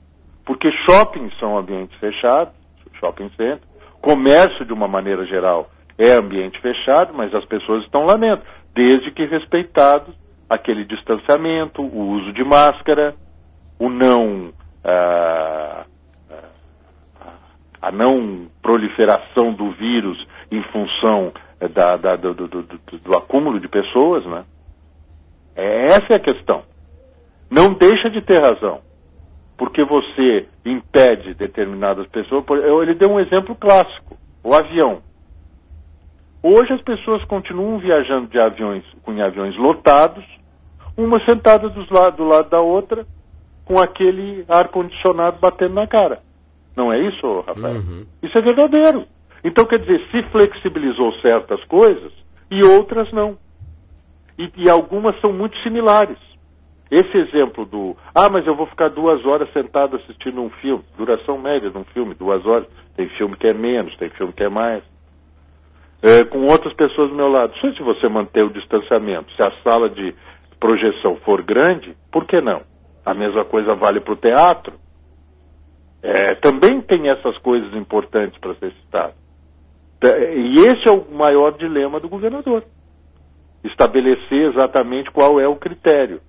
Porque 0.45 0.71
shoppings 0.89 1.37
são 1.39 1.59
ambientes 1.59 1.97
fechados, 1.99 2.55
shopping 2.99 3.31
center, 3.31 3.61
comércio 4.01 4.65
de 4.65 4.73
uma 4.73 4.89
maneira 4.89 5.25
geral 5.27 5.71
é 5.99 6.13
ambiente 6.13 6.61
fechado, 6.61 7.13
mas 7.13 7.35
as 7.35 7.45
pessoas 7.45 7.83
estão 7.85 8.05
lá 8.05 8.15
dentro, 8.15 8.47
desde 8.73 9.11
que 9.11 9.25
respeitado 9.25 10.15
aquele 10.49 10.85
distanciamento, 10.85 11.83
o 11.83 12.11
uso 12.11 12.33
de 12.33 12.45
máscara, 12.45 13.15
o 13.79 13.89
não 13.89 14.53
ah, 14.85 15.85
a 17.81 17.93
não 17.93 18.49
proliferação 18.61 19.53
do 19.53 19.71
vírus 19.73 20.19
em 20.51 20.63
função 20.65 21.33
eh, 21.61 21.69
da, 21.69 21.97
da, 21.97 22.17
do, 22.17 22.35
do, 22.35 22.49
do, 22.49 22.99
do, 22.99 23.17
acúmulo 23.17 23.61
de 23.61 23.69
pessoas, 23.69 24.25
né? 24.27 24.45
É, 25.55 25.85
essa 25.91 26.07
é 26.11 26.17
a 26.17 26.21
questão. 26.21 26.63
Não 27.51 27.73
deixa 27.73 28.11
de 28.11 28.21
ter 28.21 28.41
razão, 28.41 28.81
porque 29.57 29.85
você 29.85 30.47
impede 30.65 31.35
determinadas 31.35 32.07
pessoas. 32.09 32.45
Ele 32.83 32.95
deu 32.95 33.11
um 33.11 33.21
exemplo 33.21 33.55
clássico: 33.55 34.17
o 34.43 34.55
avião. 34.55 35.01
Hoje 36.43 36.73
as 36.73 36.83
pessoas 36.83 37.25
continuam 37.25 37.79
viajando 37.79 38.29
de 38.29 38.41
aviões 38.41 38.85
com 39.03 39.11
aviões 39.21 39.57
lotados, 39.57 40.25
uma 40.97 41.25
sentada 41.25 41.69
do 41.69 41.87
lado, 41.93 42.17
do 42.17 42.25
lado 42.25 42.49
da 42.49 42.61
outra, 42.61 43.05
com 43.65 43.79
aquele 43.79 44.45
ar 44.49 44.69
condicionado 44.69 45.39
batendo 45.41 45.75
na 45.75 45.87
cara. 45.87 46.21
Não 46.79 46.93
é 46.93 47.01
isso, 47.01 47.41
Rafael? 47.41 47.75
Uhum. 47.75 48.07
Isso 48.23 48.39
é 48.39 48.41
verdadeiro. 48.41 49.05
Então, 49.43 49.67
quer 49.67 49.81
dizer, 49.81 50.01
se 50.13 50.23
flexibilizou 50.31 51.13
certas 51.15 51.63
coisas 51.65 52.13
e 52.49 52.63
outras 52.63 53.13
não. 53.13 53.37
E, 54.39 54.49
e, 54.57 54.71
algumas 54.71 55.21
são 55.21 55.33
muito 55.33 55.59
similares. 55.65 56.17
Esse 56.89 57.19
exemplo 57.19 57.67
do, 57.67 57.97
ah, 58.15 58.29
mas 58.31 58.47
eu 58.47 58.55
vou 58.55 58.67
ficar 58.67 58.91
duas 58.91 59.27
horas 59.27 59.53
sentado 59.53 59.97
assistindo 59.97 60.41
um 60.41 60.51
filme, 60.51 60.85
duração 60.97 61.37
média 61.37 61.69
de 61.69 61.77
um 61.77 61.85
filme, 61.87 62.15
duas 62.15 62.47
horas. 62.47 62.69
Tem 62.97 63.09
filme 63.11 63.37
que 63.37 63.49
é 63.49 63.53
menos, 63.53 63.97
tem 63.97 64.09
filme 64.11 64.33
que 64.33 64.45
é 64.45 64.49
mais 64.49 64.85
é, 66.01 66.25
com 66.25 66.45
outras 66.45 66.73
pessoas 66.75 67.11
do 67.11 67.17
meu 67.17 67.29
lado. 67.29 67.53
Só 67.57 67.73
se 67.73 67.83
você 67.83 68.09
manter 68.09 68.45
o 68.45 68.51
distanciamento, 68.51 69.33
se 69.33 69.43
a 69.43 69.51
sala 69.65 69.91
de 69.91 70.15
projeção 70.61 71.17
for 71.25 71.43
grande, 71.43 71.97
por 72.13 72.25
que 72.25 72.41
não? 72.41 72.63
A 73.05 73.13
mesma 73.13 73.45
coisa 73.45 73.75
vale 73.75 73.99
para 73.99 74.13
o 74.13 74.17
teatro. 74.17 74.75
É, 76.03 76.35
também 76.37 76.81
tem 76.81 77.09
essas 77.09 77.37
coisas 77.39 77.75
importantes 77.75 78.39
para 78.39 78.55
ser 78.55 78.73
citado. 78.73 79.15
É, 80.03 80.35
e 80.37 80.59
esse 80.61 80.89
é 80.89 80.93
o 80.93 81.11
maior 81.11 81.57
dilema 81.57 81.99
do 81.99 82.09
governador. 82.09 82.65
Estabelecer 83.65 84.51
exatamente 84.51 85.11
qual 85.11 85.41
é 85.41 85.49
o 85.49 85.57
critério. 85.57 86.21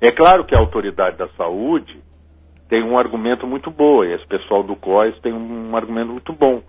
É 0.00 0.10
claro 0.10 0.44
que 0.44 0.54
a 0.54 0.58
autoridade 0.58 1.16
da 1.16 1.28
saúde 1.36 2.00
tem 2.68 2.82
um 2.82 2.98
argumento 2.98 3.46
muito 3.46 3.70
bom, 3.70 4.04
e 4.04 4.12
esse 4.12 4.26
pessoal 4.26 4.62
do 4.62 4.74
COIS 4.74 5.18
tem 5.20 5.32
um 5.32 5.76
argumento 5.76 6.12
muito 6.12 6.32
bom 6.32 6.62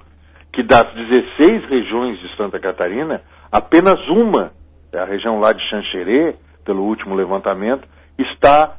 que 0.58 0.64
das 0.64 0.92
16 0.92 1.70
regiões 1.70 2.20
de 2.20 2.36
Santa 2.36 2.60
Catarina, 2.60 3.22
apenas 3.52 3.96
uma, 4.08 4.52
é 4.92 4.98
a 4.98 5.06
região 5.06 5.40
lá 5.40 5.54
de 5.54 5.62
Xanxerê, 5.70 6.36
pelo 6.66 6.84
último 6.84 7.14
levantamento, 7.14 7.88
está 8.18 8.76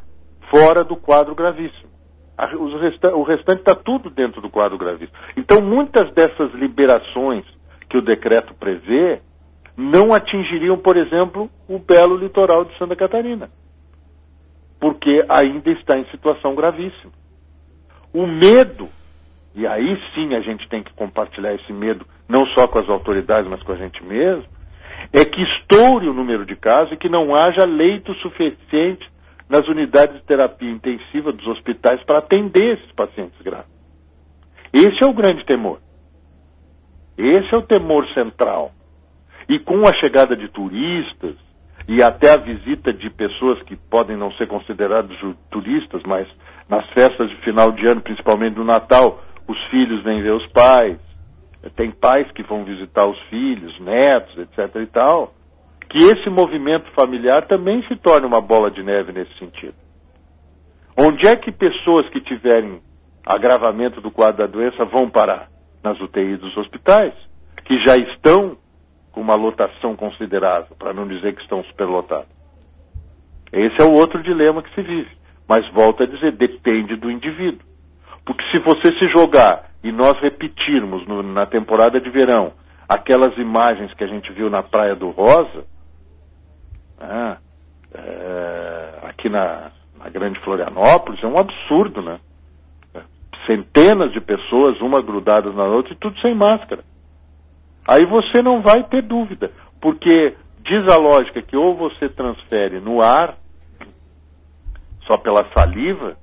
fora 0.50 0.82
do 0.82 0.96
quadro 0.96 1.36
gravíssimo. 1.36 1.87
O 3.14 3.22
restante 3.22 3.60
está 3.60 3.74
tudo 3.74 4.10
dentro 4.10 4.40
do 4.40 4.48
quadro 4.48 4.78
gravíssimo. 4.78 5.18
Então, 5.36 5.60
muitas 5.60 6.12
dessas 6.12 6.52
liberações 6.54 7.44
que 7.88 7.98
o 7.98 8.02
decreto 8.02 8.54
prevê 8.54 9.20
não 9.76 10.12
atingiriam, 10.14 10.78
por 10.78 10.96
exemplo, 10.96 11.50
o 11.68 11.78
belo 11.78 12.16
litoral 12.16 12.64
de 12.64 12.76
Santa 12.78 12.94
Catarina, 12.94 13.50
porque 14.80 15.24
ainda 15.28 15.70
está 15.70 15.98
em 15.98 16.04
situação 16.10 16.54
gravíssima. 16.54 17.12
O 18.12 18.26
medo 18.26 18.88
e 19.58 19.66
aí 19.66 20.00
sim 20.14 20.36
a 20.36 20.40
gente 20.40 20.68
tem 20.68 20.84
que 20.84 20.92
compartilhar 20.92 21.52
esse 21.52 21.72
medo, 21.72 22.06
não 22.28 22.46
só 22.48 22.68
com 22.68 22.78
as 22.78 22.88
autoridades, 22.88 23.50
mas 23.50 23.60
com 23.64 23.72
a 23.72 23.76
gente 23.76 24.00
mesmo, 24.04 24.44
é 25.12 25.24
que 25.24 25.42
estoure 25.42 26.08
o 26.08 26.14
número 26.14 26.46
de 26.46 26.54
casos 26.54 26.92
e 26.92 26.96
que 26.96 27.08
não 27.08 27.34
haja 27.34 27.64
leito 27.64 28.14
suficiente 28.16 29.04
nas 29.48 29.66
unidades 29.66 30.16
de 30.16 30.26
terapia 30.26 30.70
intensiva 30.70 31.32
dos 31.32 31.46
hospitais 31.46 32.02
para 32.04 32.18
atender 32.18 32.78
esses 32.78 32.92
pacientes 32.92 33.40
graves. 33.42 33.70
Esse 34.72 35.02
é 35.02 35.06
o 35.06 35.14
grande 35.14 35.44
temor. 35.44 35.80
Esse 37.16 37.54
é 37.54 37.56
o 37.56 37.62
temor 37.62 38.06
central. 38.14 38.72
E 39.48 39.58
com 39.58 39.86
a 39.86 39.94
chegada 39.94 40.36
de 40.36 40.48
turistas 40.48 41.34
e 41.88 42.02
até 42.02 42.32
a 42.32 42.36
visita 42.36 42.92
de 42.92 43.08
pessoas 43.08 43.62
que 43.62 43.74
podem 43.74 44.16
não 44.16 44.30
ser 44.32 44.46
consideradas 44.46 45.16
turistas, 45.50 46.02
mas 46.06 46.28
nas 46.68 46.86
festas 46.90 47.30
de 47.30 47.36
final 47.36 47.72
de 47.72 47.88
ano, 47.88 48.02
principalmente 48.02 48.54
do 48.54 48.64
Natal, 48.64 49.22
os 49.48 49.58
filhos 49.70 50.04
vêm 50.04 50.20
ver 50.20 50.34
os 50.34 50.46
pais, 50.48 50.98
tem 51.74 51.90
pais 51.90 52.30
que 52.32 52.42
vão 52.42 52.64
visitar 52.64 53.08
os 53.08 53.18
filhos, 53.30 53.80
netos, 53.80 54.36
etc. 54.36 54.76
e 54.82 54.86
tal, 54.86 55.32
que 55.88 55.98
esse 55.98 56.28
movimento 56.28 56.90
familiar 56.92 57.46
também 57.46 57.82
se 57.88 57.96
torne 57.96 58.26
uma 58.26 58.40
bola 58.40 58.70
de 58.70 58.82
neve 58.82 59.12
nesse 59.12 59.36
sentido. 59.38 59.74
Onde 60.96 61.26
é 61.26 61.36
que 61.36 61.50
pessoas 61.50 62.08
que 62.10 62.20
tiverem 62.20 62.80
agravamento 63.24 64.00
do 64.00 64.10
quadro 64.10 64.38
da 64.38 64.46
doença 64.46 64.84
vão 64.84 65.08
parar? 65.08 65.48
Nas 65.82 65.98
UTIs 66.00 66.40
dos 66.40 66.56
hospitais, 66.56 67.14
que 67.64 67.80
já 67.84 67.96
estão 67.96 68.56
com 69.12 69.20
uma 69.20 69.36
lotação 69.36 69.94
considerável, 69.96 70.76
para 70.76 70.92
não 70.92 71.06
dizer 71.06 71.34
que 71.34 71.42
estão 71.42 71.62
superlotados. 71.64 72.28
Esse 73.52 73.80
é 73.80 73.84
o 73.84 73.94
outro 73.94 74.22
dilema 74.22 74.62
que 74.62 74.74
se 74.74 74.82
vive. 74.82 75.10
Mas 75.48 75.66
volto 75.72 76.02
a 76.02 76.06
dizer, 76.06 76.32
depende 76.32 76.96
do 76.96 77.10
indivíduo. 77.10 77.66
Porque 78.26 78.44
se 78.50 78.58
você 78.58 78.92
se 78.98 79.08
jogar 79.08 79.70
e 79.82 79.90
nós 79.90 80.20
repetirmos 80.20 81.06
no, 81.06 81.22
na 81.22 81.46
temporada 81.46 82.00
de 82.00 82.10
verão 82.10 82.52
aquelas 82.88 83.36
imagens 83.38 83.94
que 83.94 84.04
a 84.04 84.06
gente 84.06 84.30
viu 84.32 84.50
na 84.50 84.62
Praia 84.62 84.94
do 84.94 85.10
Rosa, 85.10 85.64
né, 86.98 87.38
é, 87.94 88.98
aqui 89.04 89.28
na, 89.28 89.70
na 89.98 90.08
Grande 90.08 90.38
Florianópolis, 90.40 91.22
é 91.22 91.26
um 91.26 91.38
absurdo, 91.38 92.02
né? 92.02 92.20
Centenas 93.46 94.12
de 94.12 94.20
pessoas, 94.20 94.80
uma 94.80 95.00
grudadas 95.00 95.54
na 95.54 95.64
outra 95.64 95.92
e 95.92 95.96
tudo 95.96 96.18
sem 96.20 96.34
máscara. 96.34 96.84
Aí 97.86 98.04
você 98.04 98.42
não 98.42 98.60
vai 98.60 98.82
ter 98.82 99.02
dúvida, 99.02 99.50
porque 99.80 100.36
diz 100.62 100.92
a 100.92 100.98
lógica 100.98 101.40
que 101.40 101.56
ou 101.56 101.74
você 101.74 102.08
transfere 102.10 102.78
no 102.80 103.00
ar, 103.00 103.38
só 105.06 105.16
pela 105.16 105.46
saliva, 105.54 106.16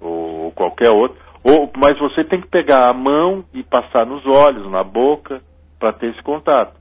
ou 0.00 0.52
qualquer 0.52 0.90
outro, 0.90 1.18
ou, 1.42 1.70
mas 1.76 1.98
você 1.98 2.22
tem 2.22 2.40
que 2.40 2.46
pegar 2.46 2.88
a 2.88 2.92
mão 2.92 3.44
e 3.52 3.64
passar 3.64 4.06
nos 4.06 4.24
olhos, 4.24 4.70
na 4.70 4.84
boca, 4.84 5.42
para 5.78 5.92
ter 5.92 6.10
esse 6.10 6.22
contato. 6.22 6.79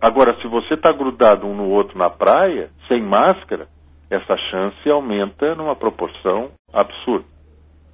Agora, 0.00 0.36
se 0.40 0.46
você 0.46 0.74
está 0.74 0.92
grudado 0.92 1.46
um 1.46 1.54
no 1.54 1.68
outro 1.68 1.98
na 1.98 2.08
praia, 2.08 2.70
sem 2.86 3.02
máscara, 3.02 3.66
essa 4.10 4.36
chance 4.50 4.88
aumenta 4.88 5.54
numa 5.54 5.74
proporção 5.74 6.50
absurda. 6.72 7.26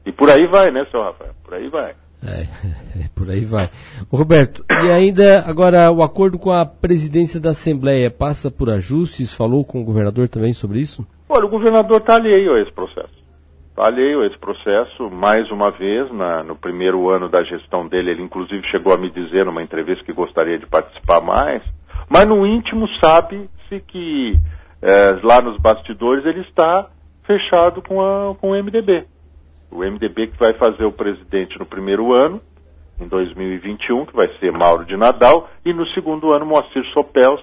E 0.04 0.12
por 0.12 0.30
aí 0.30 0.46
vai, 0.46 0.70
né, 0.70 0.86
seu 0.90 1.02
Rafael? 1.02 1.32
Por 1.42 1.54
aí 1.54 1.68
vai. 1.68 1.94
É, 2.22 2.42
é, 3.04 3.08
por 3.16 3.30
aí 3.30 3.44
vai. 3.44 3.70
Roberto, 4.10 4.64
e 4.70 4.90
ainda 4.90 5.40
agora 5.46 5.90
o 5.90 6.02
acordo 6.02 6.38
com 6.38 6.52
a 6.52 6.66
presidência 6.66 7.40
da 7.40 7.50
Assembleia 7.50 8.10
passa 8.10 8.50
por 8.50 8.68
ajustes? 8.68 9.34
Falou 9.34 9.64
com 9.64 9.80
o 9.80 9.84
governador 9.84 10.28
também 10.28 10.52
sobre 10.52 10.80
isso? 10.80 11.06
Olha, 11.28 11.46
o 11.46 11.50
governador 11.50 12.00
está 12.00 12.16
alheio 12.16 12.54
a 12.54 12.60
esse 12.60 12.72
processo 12.72 13.24
alheio 13.76 14.22
a 14.22 14.26
esse 14.26 14.38
processo, 14.38 15.10
mais 15.10 15.50
uma 15.50 15.70
vez, 15.70 16.10
na, 16.12 16.44
no 16.44 16.54
primeiro 16.54 17.10
ano 17.10 17.28
da 17.28 17.42
gestão 17.42 17.88
dele, 17.88 18.12
ele 18.12 18.22
inclusive 18.22 18.62
chegou 18.68 18.94
a 18.94 18.96
me 18.96 19.10
dizer 19.10 19.44
numa 19.44 19.62
entrevista 19.62 20.04
que 20.04 20.12
gostaria 20.12 20.58
de 20.58 20.66
participar 20.66 21.20
mais, 21.20 21.62
mas 22.08 22.26
no 22.26 22.46
íntimo 22.46 22.88
sabe-se 23.02 23.80
que 23.80 24.38
é, 24.82 25.18
lá 25.22 25.40
nos 25.40 25.56
bastidores 25.58 26.24
ele 26.26 26.40
está 26.42 26.88
fechado 27.26 27.82
com, 27.82 28.00
a, 28.02 28.34
com 28.34 28.50
o 28.50 28.62
MDB. 28.62 29.06
O 29.70 29.78
MDB 29.78 30.28
que 30.28 30.38
vai 30.38 30.52
fazer 30.54 30.84
o 30.84 30.92
presidente 30.92 31.58
no 31.58 31.66
primeiro 31.66 32.12
ano, 32.12 32.40
em 33.00 33.08
2021, 33.08 34.06
que 34.06 34.14
vai 34.14 34.28
ser 34.38 34.52
Mauro 34.52 34.84
de 34.84 34.96
Nadal, 34.96 35.48
e 35.64 35.72
no 35.72 35.86
segundo 35.88 36.32
ano 36.32 36.46
Moacir 36.46 36.84
Sopels, 36.92 37.42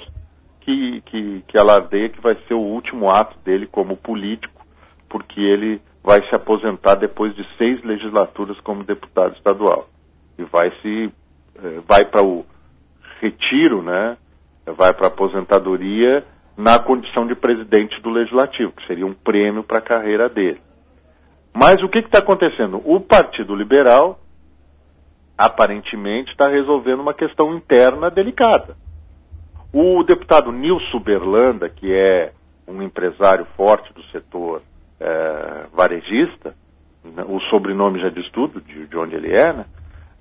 que, 0.62 1.02
que, 1.02 1.44
que 1.48 1.58
alardeia 1.58 2.10
que 2.10 2.22
vai 2.22 2.38
ser 2.48 2.54
o 2.54 2.60
último 2.60 3.10
ato 3.10 3.38
dele 3.44 3.68
como 3.68 3.98
político, 3.98 4.66
porque 5.10 5.42
ele 5.42 5.82
vai 6.04 6.22
se 6.28 6.36
aposentar 6.36 6.96
depois 6.96 7.36
de 7.36 7.46
seis 7.58 7.84
legislaturas 7.84 8.60
como 8.62 8.84
deputado 8.84 9.36
estadual. 9.36 9.90
E 10.38 10.44
vai 10.44 10.72
se 10.82 11.12
eh, 11.56 11.82
vai 11.88 12.06
para 12.06 12.24
o 12.24 12.46
retiro, 13.20 13.82
né, 13.82 14.18
vai 14.66 14.94
para 14.94 15.08
aposentadoria 15.08 16.26
na 16.58 16.78
condição 16.80 17.26
de 17.26 17.36
presidente 17.36 18.00
do 18.02 18.10
Legislativo, 18.10 18.72
que 18.72 18.86
seria 18.86 19.06
um 19.06 19.14
prêmio 19.14 19.64
para 19.64 19.80
a 19.80 19.82
carreira 19.82 20.30
dele. 20.30 20.62
Mas 21.54 21.82
o 21.82 21.90
que 21.90 22.00
está 22.00 22.20
acontecendo? 22.20 22.82
O 22.86 23.00
Partido 23.00 23.56
Liberal 23.56 24.20
aparentemente 25.38 26.32
está 26.32 26.48
resolvendo 26.48 27.00
uma 27.00 27.14
questão 27.14 27.56
interna 27.56 28.12
delicada. 28.12 28.76
O 29.74 30.04
deputado 30.04 30.52
Nilson 30.52 31.00
Berlanda, 31.00 31.70
que 31.70 31.92
é 31.92 32.32
um 32.68 32.82
empresário 32.82 33.46
forte 33.58 33.92
do 33.94 34.04
setor 34.06 34.62
é, 35.00 35.66
varejista, 35.74 36.56
né, 37.04 37.26
o 37.28 37.40
sobrenome 37.50 38.00
já 38.00 38.10
diz 38.10 38.30
tudo 38.32 38.62
de, 38.62 38.86
de 38.86 38.98
onde 38.98 39.16
ele 39.16 39.34
é, 39.34 39.52
né? 39.52 39.66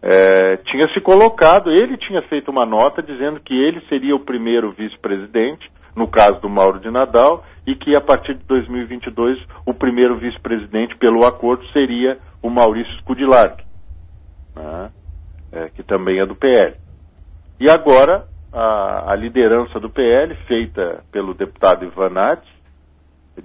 É, 0.02 0.57
tinha 0.59 0.88
se 0.95 1.00
colocado, 1.00 1.71
ele 1.71 1.97
tinha 1.99 2.23
feito 2.23 2.50
uma 2.50 2.64
nota 2.64 3.02
dizendo 3.02 3.40
que 3.40 3.54
ele 3.54 3.83
seria 3.88 4.16
o 4.16 4.21
primeiro 4.21 4.73
vice-presidente, 4.73 5.71
no 5.95 6.09
caso 6.09 6.40
do 6.40 6.49
Mauro 6.49 6.80
de 6.80 6.90
Nadal, 6.90 7.45
e 7.66 7.75
que 7.75 7.95
a 7.95 8.00
partir 8.00 8.35
de 8.35 8.45
2022 8.45 9.38
o 9.66 9.75
primeiro 9.75 10.16
vice-presidente, 10.16 10.97
pelo 10.97 11.26
acordo, 11.26 11.66
seria 11.73 12.16
o 12.42 12.49
Maurício 12.49 12.92
Scudilarg, 13.00 13.62
né? 14.57 14.90
é, 15.52 15.69
que 15.69 15.83
também 15.83 16.19
é 16.19 16.26
do 16.26 16.35
PL. 16.35 16.75
E 17.59 17.69
agora 17.69 18.26
a, 18.52 19.12
a, 19.12 19.14
liderança 19.14 19.78
do 19.78 19.90
PL, 19.90 20.35
feita 20.47 21.04
pelo 21.12 21.35
deputado 21.35 21.85
Ivan 21.85 22.11
Nats, 22.11 22.49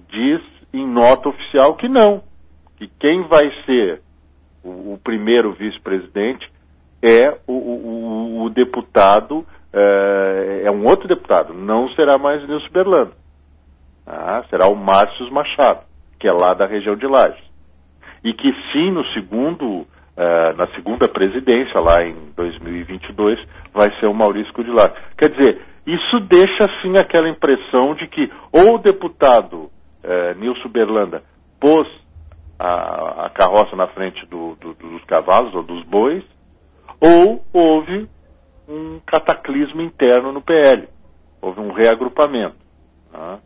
diz 0.09 0.41
em 0.73 0.87
nota 0.87 1.29
oficial 1.29 1.75
que 1.75 1.89
não, 1.89 2.23
que 2.77 2.87
quem 2.99 3.27
vai 3.27 3.51
ser 3.65 4.01
o, 4.69 4.99
primeiro 5.03 5.53
vice-presidente 5.53 6.49
é 7.01 7.37
o, 7.45 7.53
o, 7.53 8.43
o 8.43 8.49
deputado, 8.49 9.45
é, 9.71 10.63
é, 10.65 10.71
um 10.71 10.85
outro 10.85 11.07
deputado, 11.07 11.53
não 11.53 11.89
será 11.89 12.17
mais 12.17 12.47
Nilson 12.47 12.69
Berlando. 12.71 13.13
Ah, 14.07 14.43
será 14.49 14.67
o 14.67 14.75
Márcio 14.75 15.31
Machado, 15.31 15.81
que 16.19 16.27
é 16.27 16.31
lá 16.31 16.53
da 16.53 16.65
região 16.65 16.95
de 16.95 17.05
Lages. 17.05 17.43
E 18.23 18.33
que 18.33 18.51
sim, 18.71 18.91
no 18.91 19.05
segundo, 19.13 19.85
Uh, 20.15 20.55
na 20.55 20.65
segunda 20.67 21.09
presidência, 21.09 21.77
lá 21.81 22.01
em 22.01 22.15
2022, 22.37 23.37
vai 23.73 23.93
ser 23.99 24.05
o 24.05 24.13
Maurício 24.13 24.53
Cudilar. 24.53 24.93
Quer 25.17 25.29
dizer, 25.29 25.61
isso 25.85 26.21
deixa 26.21 26.63
assim 26.63 26.97
aquela 26.97 27.27
impressão 27.27 27.93
de 27.95 28.07
que 28.07 28.31
ou 28.49 28.75
o 28.75 28.77
deputado 28.77 29.69
uh, 30.05 30.39
Nilson 30.39 30.69
Berlanda 30.69 31.21
pôs 31.59 31.85
a 32.57 33.14
carroça 33.35 33.75
na 33.75 33.87
frente 33.87 34.25
do, 34.27 34.55
do, 34.55 34.73
dos 34.73 35.03
cavalos 35.03 35.53
ou 35.53 35.61
dos 35.61 35.83
bois, 35.85 36.23
ou 36.99 37.43
houve 37.53 38.09
um 38.67 38.99
cataclismo 39.05 39.81
interno 39.81 40.31
no 40.31 40.41
PL, 40.41 40.87
houve 41.41 41.59
um 41.59 41.71
reagrupamento. 41.71 42.55
Né? 43.13 43.39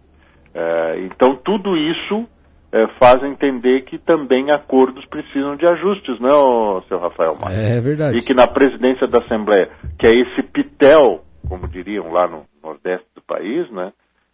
Uh, 0.55 1.05
então 1.05 1.35
tudo 1.35 1.75
isso 1.75 2.27
é, 2.71 2.87
faz 2.99 3.23
entender 3.23 3.81
que 3.81 3.97
também 3.97 4.51
acordos 4.51 5.03
precisam 5.05 5.55
de 5.55 5.65
ajustes, 5.65 6.19
não, 6.19 6.83
seu 6.87 6.99
Rafael 6.99 7.35
Marques? 7.35 7.57
É 7.57 7.81
verdade. 7.81 8.17
E 8.17 8.21
que 8.21 8.33
na 8.33 8.47
presidência 8.47 9.07
da 9.07 9.19
Assembleia, 9.19 9.69
que 9.97 10.05
é 10.05 10.11
esse 10.11 10.43
pitel, 10.43 11.23
como 11.47 11.67
diriam 11.67 12.11
lá 12.11 12.27
no 12.27 12.45
nordeste 12.63 13.07
do 13.15 13.21
país, 13.21 13.69
né, 13.71 13.91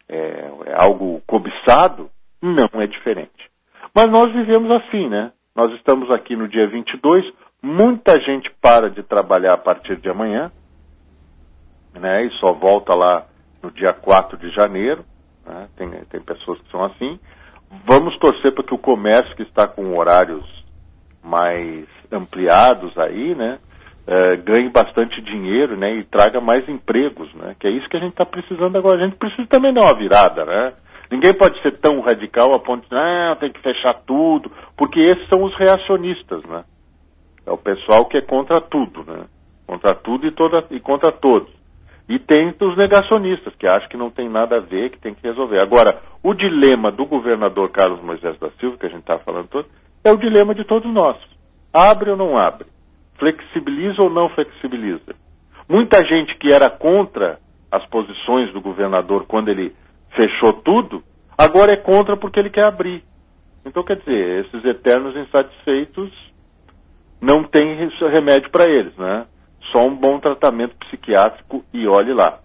é, 0.09 0.51
é 0.65 0.75
algo 0.77 1.21
cobiçado, 1.25 2.09
não 2.41 2.81
é 2.81 2.87
diferente. 2.87 3.31
Mas 3.95 4.09
nós 4.09 4.31
vivemos 4.33 4.69
assim, 4.75 5.07
né? 5.07 5.31
Nós 5.55 5.71
estamos 5.73 6.11
aqui 6.11 6.35
no 6.35 6.47
dia 6.47 6.67
22, 6.67 7.23
muita 7.61 8.19
gente 8.21 8.51
para 8.61 8.89
de 8.89 9.01
trabalhar 9.03 9.53
a 9.53 9.57
partir 9.57 9.97
de 9.97 10.09
amanhã, 10.09 10.51
né? 11.93 12.25
E 12.25 12.31
só 12.39 12.51
volta 12.51 12.93
lá 12.93 13.25
no 13.63 13.71
dia 13.71 13.93
4 13.93 14.37
de 14.37 14.49
janeiro, 14.51 15.05
né? 15.45 15.69
tem, 15.77 15.89
tem 16.05 16.21
pessoas 16.21 16.59
que 16.59 16.69
são 16.71 16.83
assim, 16.83 17.19
Vamos 17.83 18.17
torcer 18.19 18.53
para 18.53 18.63
que 18.63 18.73
o 18.73 18.77
comércio 18.77 19.35
que 19.35 19.43
está 19.43 19.67
com 19.67 19.97
horários 19.97 20.45
mais 21.23 21.85
ampliados 22.11 22.95
aí, 22.97 23.35
né, 23.35 23.59
é, 24.07 24.37
ganhe 24.37 24.69
bastante 24.69 25.19
dinheiro, 25.21 25.75
né, 25.75 25.95
e 25.95 26.03
traga 26.03 26.39
mais 26.39 26.67
empregos, 26.69 27.33
né, 27.33 27.55
que 27.59 27.67
é 27.67 27.71
isso 27.71 27.89
que 27.89 27.97
a 27.97 27.99
gente 27.99 28.11
está 28.11 28.25
precisando 28.25 28.77
agora. 28.77 28.97
A 28.97 29.05
gente 29.05 29.17
precisa 29.17 29.47
também 29.47 29.73
dar 29.73 29.81
uma 29.81 29.97
virada, 29.97 30.45
né. 30.45 30.73
Ninguém 31.11 31.33
pode 31.33 31.61
ser 31.61 31.77
tão 31.79 32.01
radical 32.01 32.53
a 32.53 32.59
ponto 32.59 32.87
de, 32.89 32.95
ah, 32.95 33.37
tem 33.39 33.51
que 33.51 33.61
fechar 33.61 33.93
tudo, 34.05 34.51
porque 34.75 34.99
esses 34.99 35.27
são 35.29 35.43
os 35.43 35.55
reacionistas, 35.57 36.43
né. 36.45 36.63
É 37.45 37.51
o 37.51 37.57
pessoal 37.57 38.05
que 38.05 38.17
é 38.17 38.21
contra 38.21 38.59
tudo, 38.59 39.03
né, 39.03 39.25
contra 39.67 39.93
tudo 39.93 40.25
e, 40.25 40.31
toda, 40.31 40.65
e 40.71 40.79
contra 40.79 41.11
todos. 41.11 41.53
E 42.07 42.19
tem 42.19 42.53
os 42.61 42.77
negacionistas, 42.77 43.53
que 43.55 43.67
acham 43.67 43.89
que 43.89 43.97
não 43.97 44.11
tem 44.11 44.29
nada 44.29 44.57
a 44.57 44.59
ver, 44.59 44.91
que 44.91 44.99
tem 44.99 45.13
que 45.13 45.27
resolver. 45.27 45.59
Agora, 45.59 46.01
o 46.21 46.33
dilema 46.33 46.91
do 46.91 47.05
governador 47.05 47.69
Carlos 47.71 48.01
Moisés 48.01 48.37
da 48.39 48.49
Silva, 48.59 48.77
que 48.77 48.85
a 48.85 48.89
gente 48.89 49.01
está 49.01 49.17
falando 49.19 49.47
todo, 49.47 49.67
é 50.03 50.11
o 50.11 50.17
dilema 50.17 50.53
de 50.53 50.63
todos 50.63 50.91
nós. 50.93 51.17
Abre 51.73 52.11
ou 52.11 52.17
não 52.17 52.37
abre? 52.37 52.67
Flexibiliza 53.17 54.03
ou 54.03 54.09
não 54.09 54.29
flexibiliza? 54.29 55.15
Muita 55.67 56.05
gente 56.07 56.37
que 56.37 56.51
era 56.51 56.69
contra 56.69 57.39
as 57.71 57.83
posições 57.87 58.53
do 58.53 58.61
governador 58.61 59.25
quando 59.27 59.49
ele 59.49 59.75
fechou 60.15 60.53
tudo, 60.53 61.03
agora 61.37 61.73
é 61.73 61.77
contra 61.77 62.17
porque 62.17 62.39
ele 62.39 62.49
quer 62.49 62.65
abrir. 62.65 63.03
Então, 63.65 63.83
quer 63.83 63.97
dizer, 63.97 64.45
esses 64.45 64.63
eternos 64.65 65.15
insatisfeitos 65.15 66.11
não 67.19 67.43
tem 67.43 67.89
remédio 68.11 68.51
para 68.51 68.65
eles, 68.65 68.95
né? 68.97 69.25
só 69.71 69.85
um 69.85 69.95
bom 69.95 70.19
tratamento 70.19 70.75
psiquiátrico 70.77 71.63
e 71.73 71.87
olhe 71.87 72.13
lá. 72.13 72.39